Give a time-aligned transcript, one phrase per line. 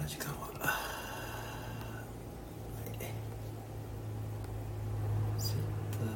[0.00, 0.36] の時間は。
[5.38, 5.60] ツイッ
[5.92, 6.08] ター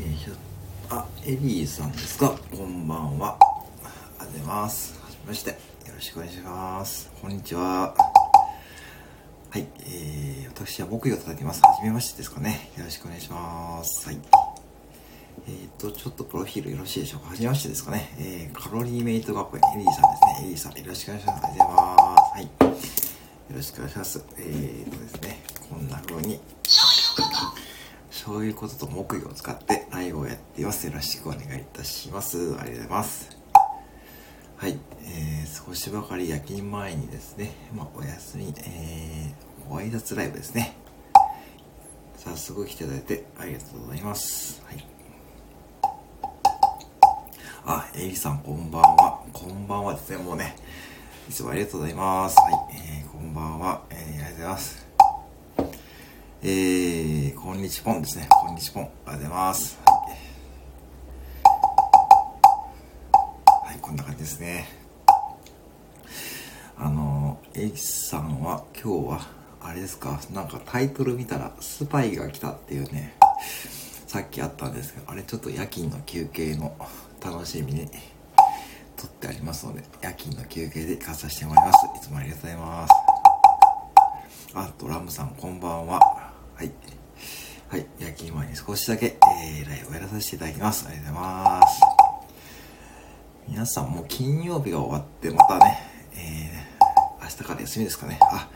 [0.00, 0.34] えー、ひょ
[0.90, 2.34] あエリーさんですか？
[2.50, 3.36] こんばんは。
[4.18, 4.98] ありがとうございます。
[5.02, 5.50] はじめまして。
[5.50, 5.56] よ
[5.94, 7.10] ろしくお願いします。
[7.20, 8.11] こんにちは。
[9.52, 11.60] はい、えー、私は木曜叩きます。
[11.60, 12.70] はじめましてですかね。
[12.78, 14.06] よろしくお願いします。
[14.06, 14.18] はい。
[15.46, 17.28] えっ、と、ちょっとプロフィールよろしいでしょうか。
[17.28, 18.14] はじめましてですかね。
[18.18, 20.46] えー、カロリーメイト学園、エリーさんですね。
[20.46, 21.44] エリーさん、よろしくお願いします。
[21.44, 22.32] ありがとうございます。
[22.32, 22.42] はい。
[22.44, 22.48] よ
[23.56, 24.24] ろしくお願いします。
[24.38, 26.40] えーとですね、こんな風に、
[28.10, 30.86] そういうことと木魚を使ってライブをやっています。
[30.86, 32.38] よろしくお願いいたします。
[32.38, 33.41] ありがとうございます。
[34.62, 40.76] はい、えー、少しばかり夜勤前にですね、まあ、お休み、えー、ご挨拶ライブですね。
[42.16, 44.62] 早速来ていただいてありがとうございます。
[44.64, 44.86] はい。
[47.66, 49.20] あ、エリさんこんばんは。
[49.32, 50.54] こんばんはですね、もうね、
[51.28, 52.36] いつもありがとうございます。
[52.36, 53.82] はい、えー、こんばんは。
[53.90, 54.86] えー、ありがとうございます。
[56.44, 58.28] えー、こんにちぽんですね。
[58.30, 58.84] こんにちぽん。
[58.84, 59.81] ありがとうございます。
[64.22, 64.68] ですね。
[66.78, 69.26] あの、エイさんは今日は、
[69.60, 73.14] あれですか、なんかタイトル見たら、スパイが来たっていうね、
[74.06, 76.76] さっきあったんですけど、あれちょっと夜勤の休憩の
[77.24, 77.88] 楽しみに
[78.96, 81.86] 撮ってありますので、夜勤の休憩で行かさせてもらいます。
[81.86, 82.92] いつもありがとうございます。
[84.54, 85.98] あ、ドラムさんこんばんは。
[86.54, 86.70] はい。
[87.68, 87.86] はい。
[87.98, 90.86] 夜勤前に少しだけ、えー、ライブをやらさせていただきます。
[90.86, 92.01] ありがとうございます。
[93.48, 95.78] 皆さんもう金曜日が終わってまたね、
[96.14, 98.18] えー、明日から休みですかね。
[98.20, 98.48] あ、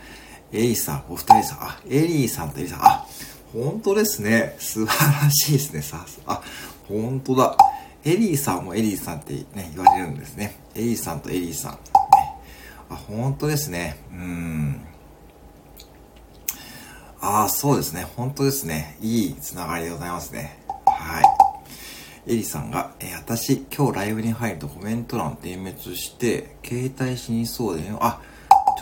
[0.53, 3.07] エリーさん、お二人さん、あ、エリーさんとエリーさん、あ、
[3.53, 4.57] 本当ですね。
[4.59, 5.83] 素晴らしいですね。
[5.83, 6.43] さあ、
[6.89, 7.57] 本当だ。
[8.05, 10.57] エリーさんもエリーさんってね、言われるんですね。
[10.75, 11.73] エリーさんとエリーさん。
[11.73, 11.79] ね、
[12.91, 13.99] あ、本当ですね。
[14.13, 14.87] うん。
[17.21, 18.07] ああ、そうですね。
[18.17, 18.97] 本当ですね。
[19.01, 20.59] いいつながりでございますね。
[20.87, 21.46] はい。
[22.29, 28.21] エリさんが、えー、私、今日ライブに入るとコメント欄点滅して、携帯死にそうで、あ、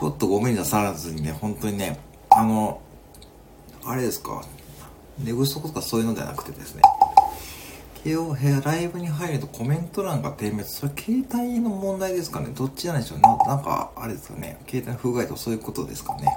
[0.01, 1.99] ちょっとごめんなさらずにね、本当にね、
[2.31, 2.81] あの、
[3.85, 4.43] あれですか、
[5.19, 6.83] 寝不足とかそういうのではなくてですね、
[8.07, 12.49] 今日、ライブに入るとコメント欄が点滅、それ携帯の問題ですかね。
[12.55, 14.59] どっちなんでしょうなんか、あれですかね。
[14.67, 16.35] 携帯の不具合とそういうことですかね。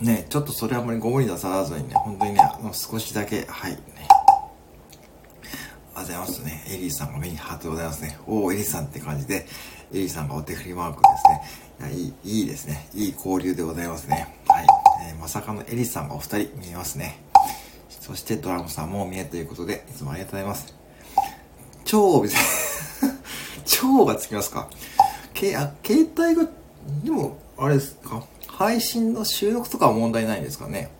[0.00, 3.78] ねちょっとそれあんまりご無理なさらずにね、本当にね、あの少しだけ、はい、ね、
[5.96, 6.64] ありがとうございますね。
[6.68, 8.18] エリーさんが目にハートでございますね。
[8.26, 9.46] おー、エリーさんって感じで、
[9.92, 11.08] エリーさんがお手振りマークで
[11.80, 11.88] すね。
[11.88, 12.88] いや、いい、いいですね。
[12.94, 14.36] いい交流でございますね。
[14.48, 14.66] はい。
[15.08, 17.20] えー、まさかのエリーさんがお二人見えますね。
[17.88, 20.74] そしてドラムさんも見えということで、いつもありがとうございます。
[21.84, 22.40] 超、別に
[23.64, 24.68] 超がつきますか？
[25.32, 26.50] けあ、携帯が、
[27.04, 28.24] でも、あれですか？
[28.48, 30.90] 配信の収録とかは問題ないんですかね？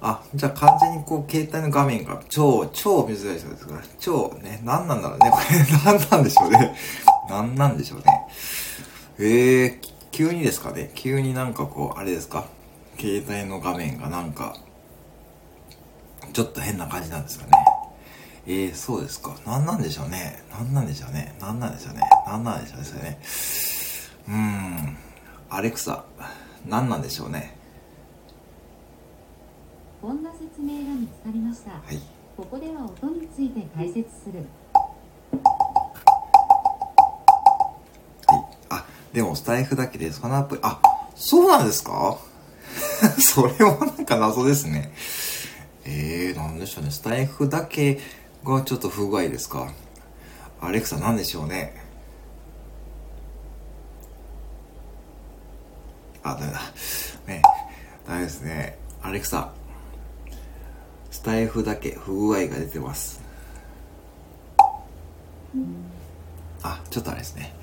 [0.00, 6.74] あ、じゃあ完全にこう、携帯の画面が超、超珍しいですから、超ね、何なんだろうね、これ、何なんでしょうね。
[7.28, 8.04] 何なんでしょうね。
[9.18, 12.46] ええー、急にですかね、急になんかこう、あれですか、
[12.98, 14.56] 携帯の画面がなんか、
[16.32, 17.52] ちょっと変な感じなんですかね。
[18.46, 19.36] ええー、そうですか。
[19.44, 20.42] 何なんでしょうね。
[20.50, 21.34] 何なんでしょうね。
[21.40, 22.00] 何なんでしょうね。
[22.26, 23.18] 何なんでしょうね。
[24.28, 24.96] うーん。
[25.50, 26.04] アレクサ、
[26.66, 27.57] 何なんでしょうね。
[30.00, 32.00] こんな説明が見つかりました、はい、
[32.36, 34.44] ここでは音について解説する。
[38.26, 38.44] はい。
[38.70, 40.80] あでもスタイフだけでそのアプリあ
[41.16, 42.18] そうなんですか？
[43.18, 44.92] それはなんか謎ですね。
[45.84, 46.90] えー、なんでしょうね。
[46.90, 47.98] スタイフだけ
[48.44, 49.72] がちょっと不具合ですか？
[50.60, 51.74] アレクサなんでしょうね？
[56.22, 56.60] あ、ダメだ。
[57.26, 57.42] ね。
[58.06, 58.78] ダメですね。
[59.02, 59.57] アレクサ、ス
[61.28, 63.20] タイフだけ不具合が出てます。
[66.62, 67.54] あ、ちょっとあれですね。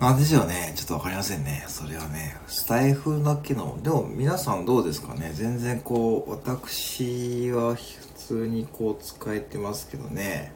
[0.00, 0.72] なんでしょうね。
[0.74, 1.64] ちょっとわかりませんね。
[1.68, 2.36] それはね。
[2.48, 5.30] スタイフだけの、でも皆さんどうですかね。
[5.34, 7.84] 全然こう、私は普
[8.16, 10.52] 通にこう使えてますけどね。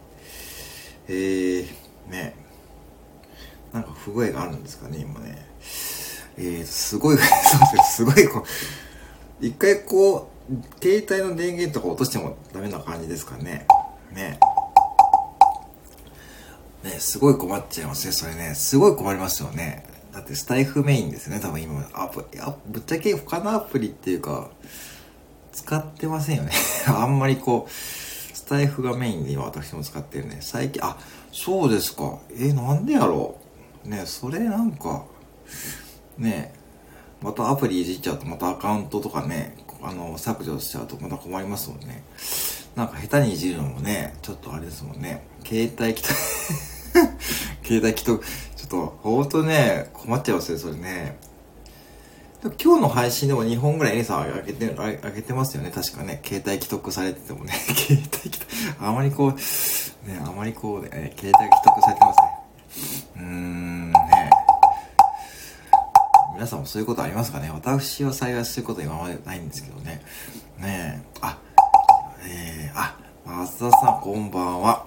[1.06, 1.66] えー、
[2.10, 2.34] ね。
[3.72, 5.46] なんか不具合があるんですかね、今ね。
[6.36, 8.40] えー、すごい、 そうですすごいこ
[9.40, 10.39] う、一回こう、
[10.82, 13.66] 携帯の電源とか落としてもダメな感じですかね。
[14.12, 14.38] ね。
[16.82, 18.54] ね、すごい困っちゃいますね、それね。
[18.54, 19.84] すごい困りますよね。
[20.12, 21.88] だってスタイフメインですね、多分今。
[21.92, 24.50] アプあぶっちゃけ他のアプリっていうか、
[25.52, 26.50] 使ってませんよね。
[26.88, 30.38] あんまりこう、スタイフがメインで今私も使ってるね。
[30.40, 30.96] 最近、あ、
[31.32, 32.18] そうですか。
[32.36, 33.36] え、なんでやろ
[33.84, 33.88] う。
[33.88, 35.04] ね、それなんか、
[36.18, 36.52] ね、
[37.22, 42.02] またアプリいじっちゃうとまたアカウントとかね、あの、削除しちゃうとまた困りますもんね。
[42.76, 45.26] なんか下手にいじるのもね、ちょっとあれですもんね。
[45.44, 46.08] 携帯きと
[47.64, 51.16] 携帯きと、ちょっと、ほんとね、困っちゃいますよ、それね。
[52.42, 55.70] 今日の配信でも2本ぐらいエリさん上げて、上げてますよね。
[55.70, 56.22] 確かね。
[56.24, 57.52] 携帯既得されててもね。
[57.76, 58.46] 携帯既得、
[58.80, 63.10] あまりこう、ね、あまりこうね、携帯既得されてますね。
[63.16, 63.59] うーん、
[66.40, 67.50] 皆さんもそういうことありますかね？
[67.50, 70.00] 私は幸いそういうこと今までないんですけどね。
[70.56, 71.38] ねえ、あ、
[72.26, 72.96] えー、あ、
[73.26, 74.86] 松田さんこんばんは。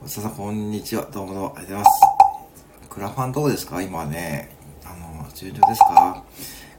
[0.00, 1.04] 松田さんこんにちは。
[1.12, 2.88] どうもどうもありがとうございます。
[2.90, 3.82] クラファンどうですか？
[3.82, 4.54] 今ね、
[4.84, 6.22] あの、順調ですか？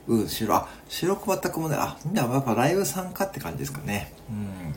[0.07, 4.13] うん、収録、あ、収録全くもね、あ、じゃあやっぱライブ参加って感じですかね。
[4.29, 4.73] うん。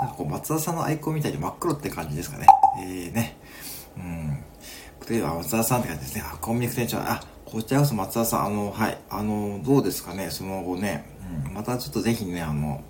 [0.00, 2.46] なんかこう、松田さんのアイコンみたいに真っ黒って感じですかね。
[2.82, 3.36] えーね。
[3.98, 4.42] うん。
[5.06, 6.24] 例えば松田さんって感じですね。
[6.24, 11.04] あ、コンビニク店長、あ、こちらこそ松田さん、あの、はい、あの、どうですかね、その後ね、
[11.46, 12.80] うん、またちょっとぜひね、あの、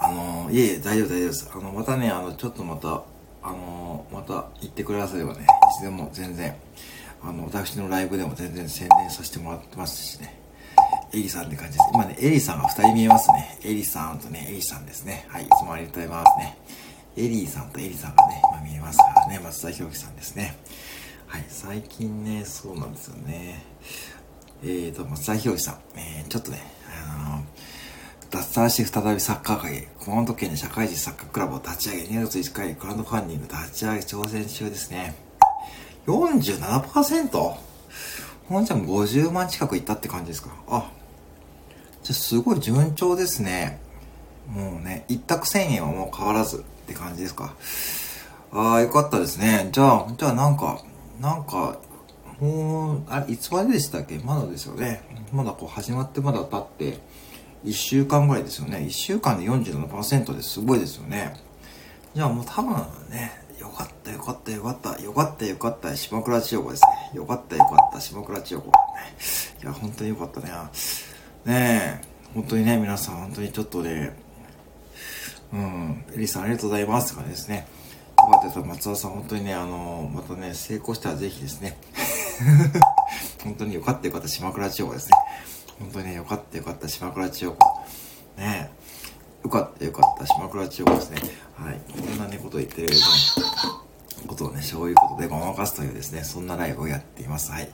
[0.00, 1.50] あの、いえいえ、大丈夫、大丈夫です。
[1.52, 3.02] あの、またね、あの、ちょっとまた、
[3.42, 6.54] あの、また行ってくださればね、いつでも全然、
[7.24, 10.40] あの、私のライブでも全然宣伝させてもらってますしね、
[11.12, 11.90] エリさんって感じです。
[11.92, 13.58] 今ね、エリさんが2人見えますね。
[13.64, 15.26] エリさんとね、エリさんですね。
[15.28, 16.56] はい、いつもありがとうございますね。
[17.16, 20.56] エリーさんとエリさんがね、今見えますからね、松田博樹さんですね。
[21.28, 23.62] はい、最近ね、そうなんですよね。
[24.62, 26.62] えーと、松田博樹さん、えー、ちょっとね、
[27.06, 27.42] あのー、
[28.30, 35.16] 脱サラして再びサッカー界、熊本県で社会人サッカークラブを立ち上げ、2月5日にクラウドファンディング立ち上げ挑戦中ですね。
[36.06, 37.56] 47%?
[38.48, 40.48] ほんちゃん50万近くいったって感じですか？
[40.66, 40.90] あ、
[42.02, 43.78] じゃすごい順調ですね。
[44.48, 47.54] もうね、一択1000円はもう変わらずって感じですか？
[48.50, 49.68] ああ、よかったですね。
[49.72, 50.80] じゃあ、じゃあなんか、
[51.20, 51.78] なんか、
[52.40, 54.18] もう、あ、いつまででしたっけ？
[54.18, 55.02] まだですよね。
[55.32, 56.98] まだこう始まってまだ経って、
[57.64, 58.78] 1週間ぐらいですよね。
[58.78, 61.34] 1週間で47%ですごいですよね。
[62.14, 62.76] じゃあもう多分
[63.10, 66.82] ね、よかったよかったよかった、よかったよかった、島倉千代子です
[67.12, 67.18] ね。
[67.18, 68.68] よかったよかった、島倉千代子。
[68.68, 70.52] いや、本当によかったね。
[71.44, 74.16] ねえ、本当にね、皆さん本当にちょっとね、
[75.52, 77.66] うん、エリさんありがとうございますって感じですね。
[78.28, 81.78] よかった松田さん、本当にね、あの、またね、成功したらぜひですね。
[83.42, 85.12] 本当によかったよかった、島倉千代子ですね。
[85.78, 87.80] 本当にね、よかったよかった、島倉千代子。
[88.36, 88.70] ね
[89.42, 91.22] よかったよかった、島倉千代子ですね。
[91.56, 91.80] はい。
[91.90, 92.96] こんなね、こと言ってる、ね、
[94.26, 97.50] ことをね、そういうことでごまかすというですね、そんなライブをやっています。
[97.50, 97.70] はい。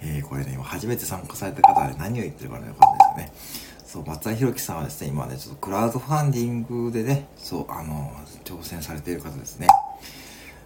[0.00, 3.67] えー、これね、今初めて参加された方は、ね、何を言ってるかね、わかんないですよね。
[3.98, 8.12] そう、松田博樹さんはですね、今ね、ちょっとクラウドファンディングでね、そう、あの、
[8.44, 9.66] 挑戦されている方ですね。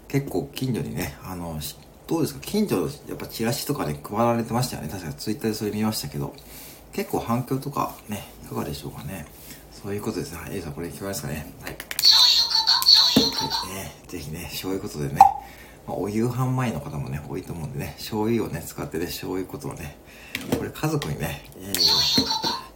[0.09, 1.59] 結構近所にね、あの、
[2.07, 2.41] どうですか？
[2.43, 4.89] 近所、やっぱチラシとかね、配られてましたよね。
[4.91, 6.35] 確かツイッターでそれ見ましたけど、
[6.93, 9.25] 結構反響とかね、いかがでしょうかね。
[9.71, 10.41] そういうことですね。
[10.51, 11.51] A さんこれ聞こえますかね？
[11.63, 11.73] はい。
[11.73, 11.79] ね、
[14.09, 15.15] ぜひね、そういうことでね、
[15.87, 19.97] まあ、お夕飯前の方もね、多いと思うんでね、醤油をね、使ってね、そういうことをね、
[20.59, 21.73] これ家族にね、えー、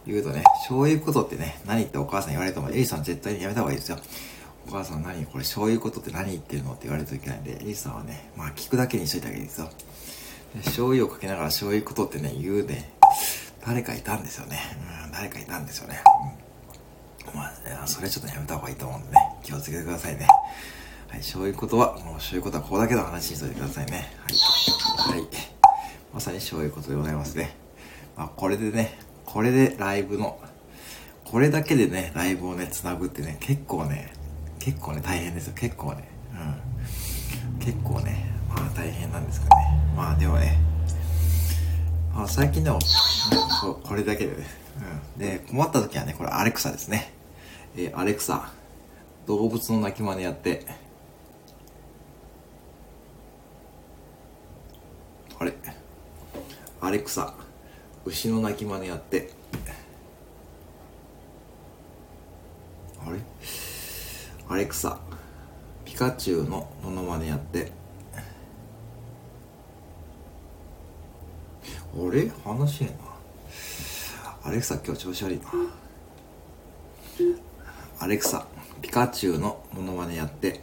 [0.07, 3.97] 言うとね、そういうことってね、何ってお母さん言われても、エリさん絶対にやめた方がいいですよ。
[4.67, 9.69] お母さん何これそういうことって何言ってるのって言われるといけないんで、エリさんはね、まあ聞くだけにしといてあげるんですよ。
[10.65, 12.91] 醤油をかけながらそういうことってね、言うね、
[13.65, 14.59] 誰かいたんですよね。
[15.05, 15.99] うん、誰かいたんですよね。
[17.33, 20.27] うん、まあ、それちょっとやめた方がいいと思うんでね、気をつけてくださいね。
[21.09, 24.13] はい、そういうことは、もうそういうことはここだけの話にしといてくださいね。
[25.05, 25.17] はい。
[25.19, 25.27] はい。
[26.13, 27.55] まさにそういうことでございますね。
[28.17, 30.39] まあ、これでね、これでライブの、
[31.25, 34.13] これだけでね、ライブをね、繋ぐってね、結構ね、
[34.57, 35.53] 結構ね、大変ですよ。
[35.53, 36.07] 結構ね。
[37.51, 37.59] うん。
[37.59, 39.53] 結構ね、まあ大変なんですかね。
[39.97, 40.57] まあでもね、
[42.15, 42.79] まあ最近でも、
[43.61, 44.47] ここれだけでね。
[45.15, 45.19] うん。
[45.19, 47.11] で、困った時はね、これアレクサですね。
[47.75, 48.49] えー、アレクサ、
[49.27, 50.65] 動物の鳴き真似やって、
[55.37, 55.53] あれ
[56.79, 57.33] アレクサ、
[58.07, 59.29] 牛の鳴き真似やって、
[63.05, 63.19] あれ？
[64.47, 64.97] アレクサ。
[65.83, 67.69] ピカチュウのモノマネやって。
[71.93, 72.31] あれ？
[72.45, 72.93] 話えな。
[74.45, 75.43] アレクサ今日調子悪いな。
[77.99, 78.47] アレクサ
[78.81, 80.61] ピカチュウのモノマネやって。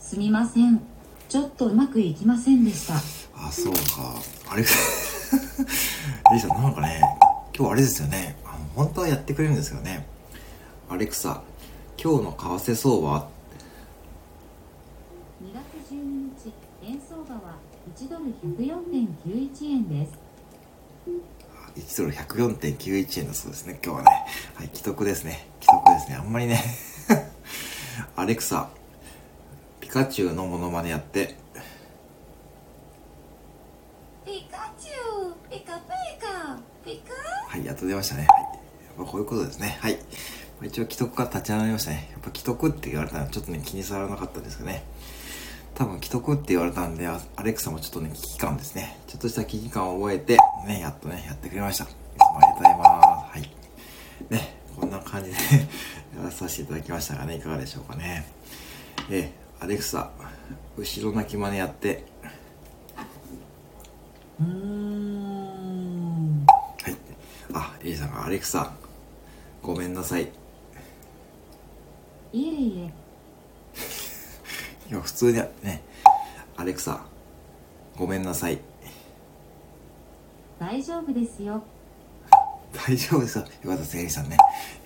[0.00, 0.80] すみません。
[1.28, 2.94] ちょっとうまくいきませんでした。
[3.46, 3.80] あそうか
[4.50, 5.36] アレクサ
[6.32, 7.00] エリさん、なんかね、
[7.56, 8.36] 今日あれですよね。
[8.44, 10.04] あの、本当はやってくれるんですよね。
[10.88, 11.42] アレクサ、
[12.02, 13.28] 今日の為替相場
[15.44, 17.56] 2月12日、円相場は
[17.96, 18.24] 1ドル
[18.56, 20.12] 104.91円です。
[21.76, 24.10] 1ドル104.91円だそうですね、今日はね。
[24.54, 25.48] はい、既得ですね。
[25.60, 26.16] 既得ですね。
[26.16, 26.64] あんまりね
[28.16, 28.68] アレクサ、
[29.80, 31.46] ピカチュウのモノマネやって。
[34.26, 35.88] ピカチュウピカピ
[36.20, 37.14] カピカ
[37.48, 38.26] はい、やっと出ましたね。
[38.28, 38.42] はい。
[38.42, 38.52] やっ
[38.96, 39.76] ぱこういうことですね。
[39.80, 39.98] はい。
[40.62, 42.08] 一応既得が立ち上がりましたね。
[42.12, 44.84] やっぱ既得って言われたらちょっとね、気に障らなかったですかね。
[45.74, 48.98] 多分既得って言われたんで、アレクサもちょっとね、危機感ですね。
[49.08, 51.84] ちょっとした危機感を覚えて、ね、やっとね、やってくれました。
[51.84, 53.32] いつもありがとうございます。
[53.32, 53.50] はい。
[54.30, 55.36] ね、こんな感じで
[56.16, 58.26] やらさせていただきましたがね、いかがでしょうかね。
[59.10, 60.10] えアレクサ、
[60.78, 62.04] 後ろ泣き真似やって。
[64.40, 64.75] うん。
[67.56, 67.64] はい。
[67.74, 68.72] あ、エリさんがアレクサ、
[69.62, 70.28] ごめんなさい。
[72.32, 72.92] いえいえ。
[74.92, 75.32] いや、普通に
[75.62, 75.82] ね、
[76.56, 77.00] アレクサ、
[77.96, 78.60] ごめんなさい。
[80.58, 81.62] 大丈夫ですよ。
[82.86, 83.44] 大丈夫ですよ。
[83.44, 84.36] よかったです、エリさんね。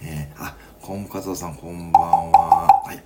[0.02, 2.82] えー、あ、コンカツオさん、こんばんは。
[2.84, 3.02] はい。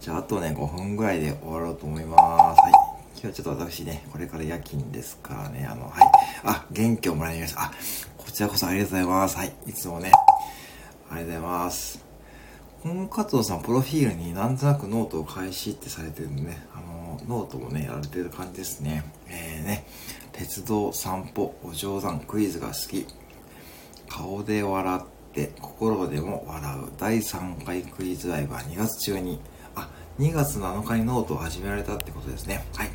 [0.00, 2.60] じゃあ、あとね、5分ぐらいで終わろうと思います。
[2.60, 2.72] はい。
[3.20, 6.12] 今日はちょっと私ね、これから夜勤ですからね、あの、はい。
[6.44, 7.62] あ、元気をもらいました。
[7.62, 7.72] あ、
[8.28, 9.36] こちらこそありがとうございます。
[9.38, 9.52] はい。
[9.66, 10.12] いつもね、
[11.10, 12.04] ありがとうございます。
[12.82, 19.10] この加藤さん、プロフィールになんとなくノートを開始ってされてるんでね、あの、ノートもね、やられてる感じですね。
[19.28, 19.86] えー、ね、
[20.32, 23.06] 鉄道、散歩、お冗談、クイズが好き。
[24.10, 26.92] 顔で笑って、心でも笑う。
[26.98, 29.40] 第3回クイズライブは2月中に、
[29.74, 32.66] あ、2月7日にノートを始められたってことですね。
[32.74, 32.88] はい。
[32.88, 32.90] い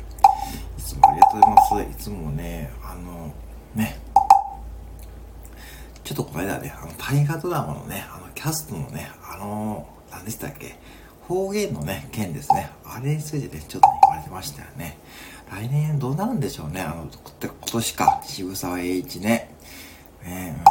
[0.80, 1.98] つもありがとうございます。
[1.98, 3.34] いつもね、あの、
[3.74, 4.03] ね、
[6.04, 10.76] ちょっとこの間ね、あの、大河ドラマのね、あの、キャストのね、あのー、何でしたっけ？
[11.26, 12.70] 方言のね、件ですね。
[12.84, 14.98] あれについてね、ちょっと、ね、言われてましたよね。
[15.50, 16.82] 来年どうなるんでしょうね？
[16.82, 17.08] あの、
[17.40, 19.50] 今年か、渋沢栄一ね。
[20.22, 20.62] ね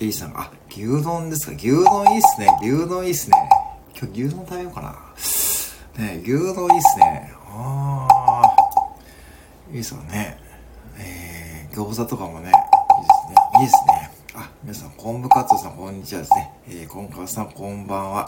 [0.00, 0.06] うん。
[0.06, 1.52] エイさん、あ、牛丼ですか？
[1.52, 2.48] 牛丼いいっすね。
[2.62, 3.36] 牛丼いいっすね。
[3.94, 6.02] 今日牛丼食べようかな。
[6.02, 7.32] ね牛丼いいっすね。
[7.50, 8.56] ああ。
[9.70, 10.38] いいっすよね。
[10.98, 12.52] えー、餃子とかもね、いいです
[13.28, 13.34] ね。
[13.60, 13.95] いいですね。
[14.66, 16.50] 皆さん、昆布カツオさん、こんにちはですね。
[16.66, 18.26] えー、コンカツさん、こんばんは。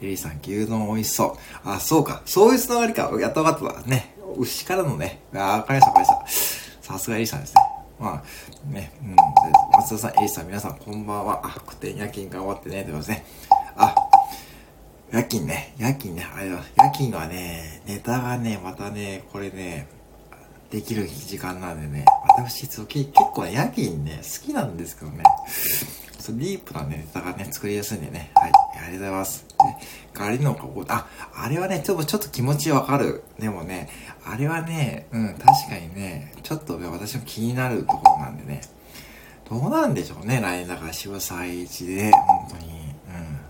[0.00, 1.68] エリーさん、牛丼美味しそう。
[1.68, 2.22] あ、そうか。
[2.24, 3.10] そういうつながりか。
[3.18, 4.14] やっと分かったわね。
[4.38, 5.22] 牛からのね。
[5.34, 6.92] あ、わかりました、わかりました。
[6.92, 7.62] さすがエリーさんですね。
[7.98, 9.16] まあ、ね、うん。
[9.72, 11.40] 松田さん、エリーさん、皆さん、こんばんは。
[11.44, 12.84] あ、くて夜勤頑張ってね。
[12.84, 13.26] ということですね。
[13.74, 13.94] あ、
[15.10, 15.74] 夜勤ね。
[15.78, 16.24] 夜勤ね。
[16.32, 19.88] あれは、夜勤はね、ネタがね、またね、これね、
[20.72, 25.22] できる時間なんでね、私、結構、夜勤ね、好きなんですけどね、
[26.18, 29.44] そうディープなネタがね、作りやすいんでね、はい、ありがとうございます。
[29.64, 29.78] ね、
[30.14, 33.22] ガリのこあ、あれはね、ちょっと、ちょっと気持ちわかる。
[33.38, 33.90] でもね、
[34.24, 38.62] あれはね、うん、確かにね、ちょっと私も気になるところなんでね、
[39.50, 43.40] どうなんでしょうね、来年だから渋沢栄一で、本当に、うん。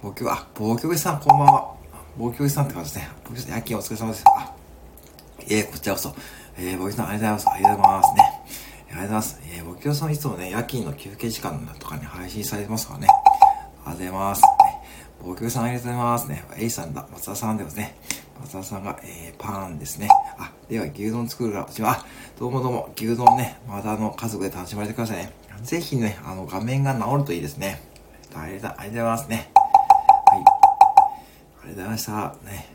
[0.00, 1.74] 僕は、あ、暴挙さんこんばんは。
[2.16, 3.10] 暴挙さんって感じですね。
[3.24, 4.24] 暴挙さん、夜勤お疲れ様です。
[4.26, 4.54] あ、
[5.48, 6.14] えー、こちらこそ、
[6.58, 7.50] えー、ボキさんありがとうございます。
[7.50, 8.22] ありがとうございますね。
[8.22, 9.40] ありがとうございます。
[9.44, 13.06] えー、ボキさんいつもね、夜勤の休憩時間とかに配信されてますからね。
[13.10, 13.24] あり
[13.84, 14.42] がとうございます。
[14.42, 14.48] ね、
[15.22, 16.44] ボキさんありがとうございますね。
[16.56, 17.96] エイさんだ、松田さんでますね。
[18.40, 20.08] 松田さんが、えー、パンですね。
[20.38, 22.06] あ、では牛丼作るから、私は、あ、
[22.38, 25.32] どうもどうも、牛丼ね、またあの、家族で楽しまれてくださいね。
[25.62, 27.82] ぜひね、あの、画面が治るといいですね。
[28.34, 29.50] ありがとうございますね。
[29.54, 30.38] はい。
[30.38, 32.12] ありがとうございました。
[32.44, 32.69] ね。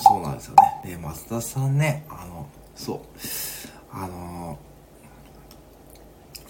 [0.00, 0.54] そうなんですよ
[0.84, 0.90] ね。
[0.90, 3.00] で、松田さんね、あの、そう、
[3.92, 4.58] あの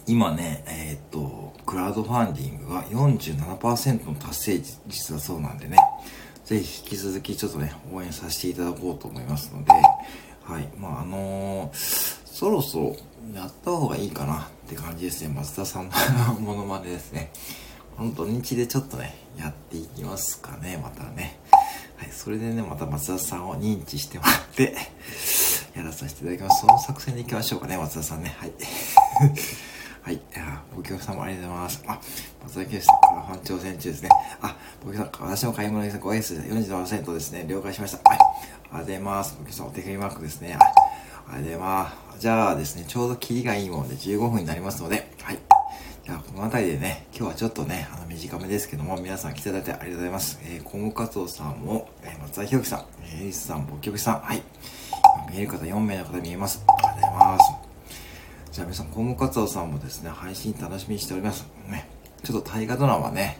[0.07, 4.53] 今ね、えー、っと、クラウドファンディングが47%の達成
[4.87, 5.77] 率だそうなんでね、
[6.45, 9.73] ぜひ引き続きちょっとね、応援させていただこうと思いますので、
[10.43, 12.97] はい、まああのー、そろそろ
[13.35, 15.33] やった方がいいかなって感じですね。
[15.35, 17.31] 松田さんのモノマネですね。
[17.97, 21.39] この土日でちょっとね、やっていきますかね、またね。
[22.01, 24.75] はい、それでね、また松田さんを認知してもらって
[25.77, 26.63] やらさせていただきます。
[26.63, 28.35] その作戦でいきましょうかね、松田さんね。
[28.39, 28.53] はい。
[30.01, 30.21] はい。
[30.75, 31.85] ご協力さんもありがとうございます。
[31.87, 32.01] あ、
[32.43, 34.09] 松田圭さんからファン挑戦中ですね。
[34.41, 37.45] あ、ご協力さん、私の買い物です5 s で47%ですね。
[37.47, 38.11] 了解しました。
[38.11, 38.19] はい。
[38.19, 39.37] ありがとうございます。
[39.39, 40.57] ご協力さん、お手紙マークですね。
[40.59, 42.21] あ、りがとうございます。
[42.21, 45.10] じゃあですね、ちょうどキリがいいもので15分になりますので、
[46.11, 46.13] い。
[46.13, 50.41] じゃあ、この辺りでね、今日はちょっとね、あの、短めですけども、皆さん来ていただいてありがとうございます。
[50.43, 54.43] えー、コムカツオさんも、えー、松田ひろきさん、えー、エリスさん、ボキョキさん、はい。
[55.31, 56.65] 見える方4名の方見えます。
[56.67, 57.53] ありがとうございます。
[58.53, 61.47] じゃあ皆さん、コムカツオさんもですね、配信楽しみにしております。
[61.69, 61.89] ね。
[62.25, 63.39] ちょっと大河ドラマね、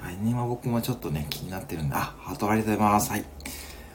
[0.00, 0.04] うん。
[0.04, 3.10] 来年は僕もちょっとね、気になってるんで、あ、ハートありがとうございます。
[3.10, 3.20] はい。
[3.20, 3.28] はい、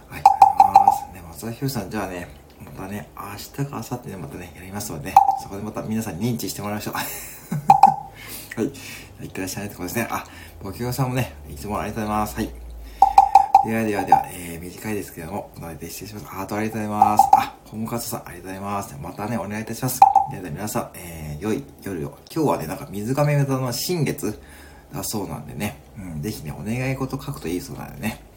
[0.09, 1.13] ありがとうございます。
[1.13, 2.27] ね、松田博さん、じゃあね、
[2.63, 6.93] またね、明日か明後日ね、またね、やりますので、そこでまた皆さん認知してもらいましょう。
[6.99, 7.01] は
[8.61, 8.65] い。
[9.25, 10.07] いってらっしゃいってことですね。
[10.09, 10.25] あ、
[10.63, 12.35] ごきげさんもね、いつもありがとうございます。
[12.35, 12.49] はい。
[13.65, 16.25] ではではでは、えー、短いですけども、こので失礼します。
[16.27, 17.23] ハートありがとうございます。
[17.33, 18.95] あ、ホームカツさんありがとうございます。
[19.01, 19.99] またね、お願いいたします。
[20.31, 22.17] ではでは皆さん、えー、良い夜を。
[22.33, 24.39] 今日はね、なんか水亀座の新月
[24.93, 28.28] だそうなんでね、うん、ぜひね、お願い事書くといいそうなんでね。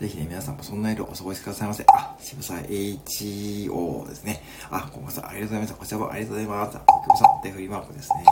[0.00, 1.84] ぜひね、皆さんもそんな夜お過ごしくださいませ。
[1.88, 4.42] あ、渋沢 HO ですね。
[4.70, 5.74] あ、コムさんありがとうございます。
[5.74, 6.76] こちらもありがとうございます。
[6.76, 8.24] あ、コさん、手振りマークですね。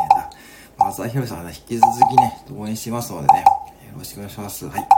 [0.78, 3.44] 松田博さんはね、引き続きね、応援しますのでね、よ
[3.98, 4.68] ろしくお願いします。
[4.68, 4.88] はい。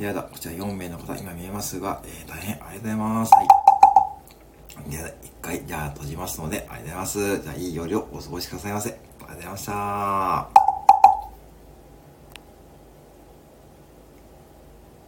[0.00, 3.32] では、こちら4名の方、今見えますが、えー、大変ありがとうございます。
[3.34, 4.90] はい。
[4.90, 7.42] では、一回、じゃあ閉じますので、ありがとうございます。
[7.42, 8.90] じゃあ、いい夜をお過ごしくださいませ。
[8.90, 10.61] ありがとうございました。